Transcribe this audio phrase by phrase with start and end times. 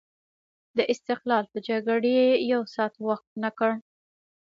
[0.77, 2.17] د استقلال په جګړې
[2.51, 3.71] یو ساعت وقف نه کړ.